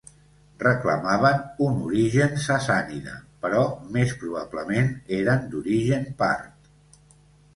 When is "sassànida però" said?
2.45-3.61